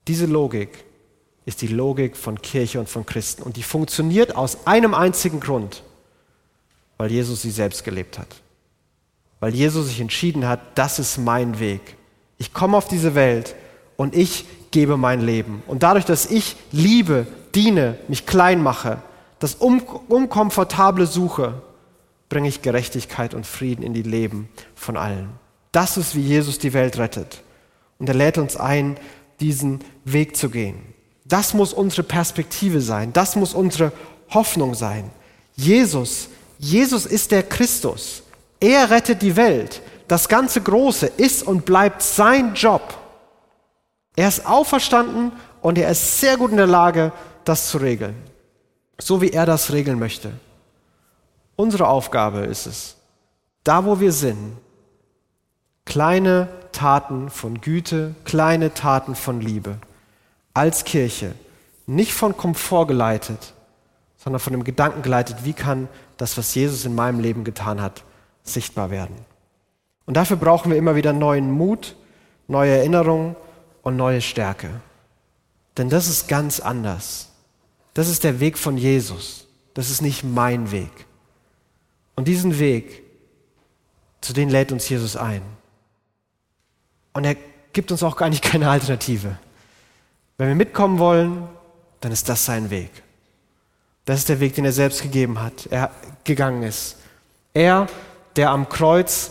[0.07, 0.85] Diese Logik
[1.47, 3.43] ist die Logik von Kirche und von Christen.
[3.43, 5.83] Und die funktioniert aus einem einzigen Grund,
[6.97, 8.37] weil Jesus sie selbst gelebt hat.
[9.41, 11.97] Weil Jesus sich entschieden hat, das ist mein Weg.
[12.39, 13.57] Ich komme auf diese Welt
[13.97, 15.61] und ich gebe mein Leben.
[15.67, 19.03] Und dadurch, dass ich liebe, diene, mich klein mache,
[19.41, 21.63] das Unkomfortable suche,
[22.29, 25.31] bringe ich Gerechtigkeit und Frieden in die Leben von allen.
[25.73, 27.43] Das ist, wie Jesus die Welt rettet.
[27.99, 28.97] Und er lädt uns ein,
[29.41, 30.95] diesen Weg zu gehen.
[31.25, 33.13] Das muss unsere Perspektive sein.
[33.13, 33.93] Das muss unsere
[34.31, 35.11] Hoffnung sein.
[35.55, 38.23] Jesus, Jesus ist der Christus.
[38.61, 42.97] Er rettet die Welt das ganze Große ist und bleibt sein Job.
[44.15, 47.13] Er ist auferstanden und er ist sehr gut in der Lage,
[47.45, 48.15] das zu regeln,
[48.99, 50.33] so wie er das regeln möchte.
[51.57, 52.97] Unsere Aufgabe ist es,
[53.65, 54.59] da wo wir sind,
[55.87, 59.79] kleine Taten von Güte, kleine Taten von Liebe,
[60.53, 61.35] als Kirche,
[61.87, 63.55] nicht von Komfort geleitet,
[64.19, 65.89] sondern von dem Gedanken geleitet, wie kann
[66.19, 68.05] das, was Jesus in meinem Leben getan hat,
[68.43, 69.17] sichtbar werden.
[70.05, 71.97] Und dafür brauchen wir immer wieder neuen Mut,
[72.49, 73.37] neue Erinnerungen
[73.83, 74.69] und neue Stärke.
[75.79, 77.31] Denn das ist ganz anders.
[77.95, 79.47] Das ist der Weg von Jesus.
[79.75, 81.07] Das ist nicht mein Weg.
[82.17, 83.03] Und diesen Weg,
[84.21, 85.43] zu den lädt uns Jesus ein.
[87.13, 87.37] Und er
[87.73, 89.39] gibt uns auch gar nicht keine Alternative.
[90.39, 91.49] Wenn wir mitkommen wollen,
[92.01, 92.91] dann ist das sein Weg.
[94.05, 95.91] Das ist der Weg, den er selbst gegeben hat, er
[96.25, 96.97] gegangen ist.
[97.55, 97.87] Er,
[98.37, 99.31] der am Kreuz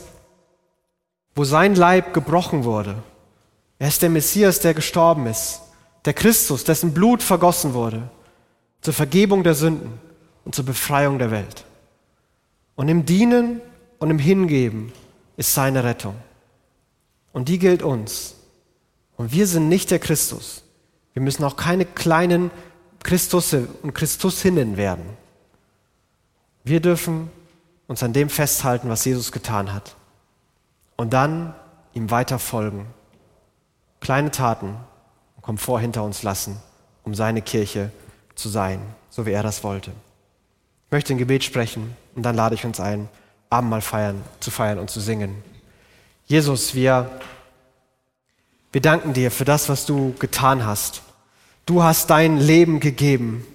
[1.35, 2.95] wo sein Leib gebrochen wurde.
[3.77, 5.61] Er ist der Messias, der gestorben ist,
[6.05, 8.09] der Christus, dessen Blut vergossen wurde,
[8.81, 9.99] zur Vergebung der Sünden
[10.45, 11.64] und zur Befreiung der Welt.
[12.75, 13.61] Und im Dienen
[13.99, 14.91] und im Hingeben
[15.37, 16.15] ist seine Rettung.
[17.33, 18.35] Und die gilt uns.
[19.17, 20.63] Und wir sind nicht der Christus.
[21.13, 22.51] Wir müssen auch keine kleinen
[23.03, 25.05] Christusse und Christusinnen werden.
[26.63, 27.29] Wir dürfen
[27.87, 29.95] uns an dem festhalten, was Jesus getan hat
[30.97, 31.53] und dann
[31.93, 32.87] ihm weiter folgen.
[33.99, 34.75] Kleine Taten
[35.35, 36.57] und Komfort hinter uns lassen,
[37.03, 37.91] um seine Kirche
[38.35, 39.91] zu sein, so wie er das wollte.
[40.95, 43.09] Ich möchte ein Gebet sprechen und dann lade ich uns ein,
[43.49, 45.43] Abendmahl feiern, zu feiern und zu singen.
[46.25, 47.19] Jesus, wir,
[48.71, 51.01] wir danken dir für das, was du getan hast.
[51.65, 53.45] Du hast dein Leben gegeben,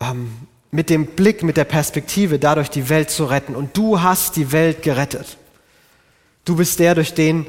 [0.00, 0.30] ähm,
[0.70, 3.56] mit dem Blick, mit der Perspektive, dadurch die Welt zu retten.
[3.56, 5.36] Und du hast die Welt gerettet.
[6.46, 7.44] Du bist der, durch den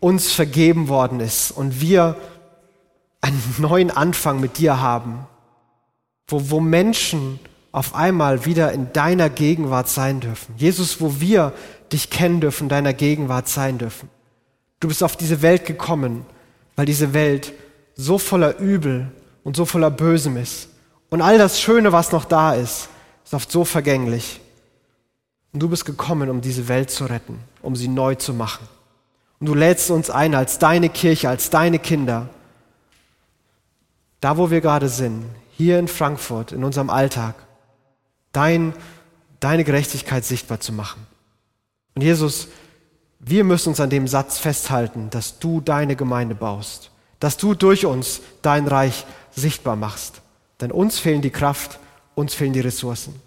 [0.00, 2.16] uns vergeben worden ist und wir
[3.20, 5.28] einen neuen Anfang mit dir haben,
[6.26, 7.38] wo, wo Menschen
[7.72, 10.54] auf einmal wieder in deiner Gegenwart sein dürfen.
[10.56, 11.52] Jesus, wo wir
[11.92, 14.08] dich kennen dürfen, deiner Gegenwart sein dürfen.
[14.80, 16.24] Du bist auf diese Welt gekommen,
[16.76, 17.52] weil diese Welt
[17.94, 19.10] so voller Übel
[19.44, 20.68] und so voller Bösem ist.
[21.10, 22.88] Und all das Schöne, was noch da ist,
[23.24, 24.40] ist oft so vergänglich.
[25.52, 28.66] Und du bist gekommen, um diese Welt zu retten, um sie neu zu machen.
[29.40, 32.28] Und du lädst uns ein als deine Kirche, als deine Kinder,
[34.20, 35.24] da wo wir gerade sind,
[35.56, 37.34] hier in Frankfurt, in unserem Alltag,
[38.38, 38.72] dein,
[39.40, 41.04] deine Gerechtigkeit sichtbar zu machen.
[41.96, 42.46] Und Jesus,
[43.18, 47.84] wir müssen uns an dem Satz festhalten, dass du deine Gemeinde baust, dass du durch
[47.84, 50.22] uns dein Reich sichtbar machst.
[50.60, 51.80] Denn uns fehlen die Kraft,
[52.14, 53.20] uns fehlen die Ressourcen.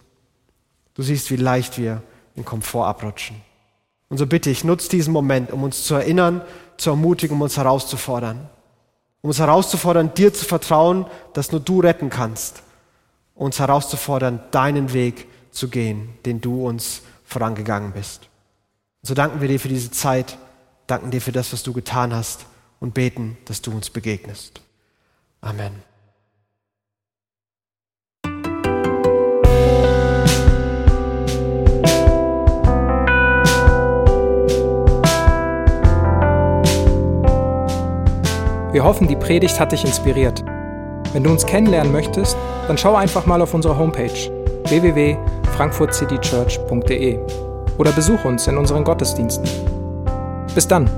[0.94, 2.02] Du siehst, wie leicht wir
[2.36, 3.36] in Komfort abrutschen.
[4.08, 6.42] Und so bitte ich, nutze diesen Moment, um uns zu erinnern,
[6.78, 8.50] zu ermutigen, um uns herauszufordern.
[9.22, 12.64] Um uns herauszufordern, dir zu vertrauen, dass nur du retten kannst.
[13.36, 18.30] Uns herauszufordern, deinen Weg zu gehen, den du uns vorangegangen bist.
[19.02, 20.38] So danken wir dir für diese Zeit,
[20.88, 22.46] danken dir für das, was du getan hast
[22.80, 24.62] und beten, dass du uns begegnest.
[25.42, 25.72] Amen.
[38.72, 40.46] Wir hoffen, die Predigt hat dich inspiriert.
[41.14, 42.38] Wenn du uns kennenlernen möchtest,
[42.68, 44.32] dann schau einfach mal auf unsere Homepage
[44.66, 47.20] www.frankfurtcitychurch.de
[47.78, 49.48] oder besuch uns in unseren Gottesdiensten.
[50.54, 50.90] Bis dann!